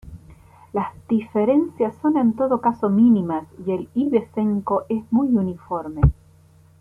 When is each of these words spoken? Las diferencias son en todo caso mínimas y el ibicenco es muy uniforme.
Las 0.73 0.87
diferencias 1.07 1.93
son 2.01 2.17
en 2.17 2.35
todo 2.35 2.59
caso 2.59 2.89
mínimas 2.89 3.45
y 3.67 3.71
el 3.73 3.87
ibicenco 3.93 4.85
es 4.89 5.03
muy 5.11 5.27
uniforme. 5.27 6.01